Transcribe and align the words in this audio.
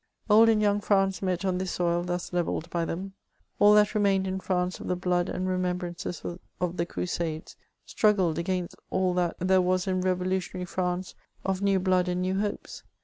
Old 0.31 0.49
and 0.49 0.59
young 0.59 0.81
France 0.81 1.21
met 1.21 1.45
on 1.45 1.59
this 1.59 1.73
soil 1.73 2.01
thus 2.01 2.33
levelled 2.33 2.67
by 2.71 2.85
them. 2.85 3.13
All 3.59 3.75
that 3.75 3.93
remained 3.93 4.25
in 4.25 4.39
France 4.39 4.79
of 4.79 4.87
the 4.87 4.95
blood 4.95 5.29
and 5.29 5.47
remembrances 5.47 6.23
of 6.59 6.77
the 6.77 6.87
crusades, 6.87 7.55
struggled 7.85 8.39
against 8.39 8.75
all 8.89 9.13
that 9.13 9.35
there 9.37 9.61
was 9.61 9.85
in 9.85 10.01
revolution 10.01 10.57
ary 10.59 10.65
France 10.65 11.13
of 11.45 11.61
new 11.61 11.79
blood 11.79 12.07
and 12.07 12.23
new 12.23 12.39
hopes. 12.39 12.81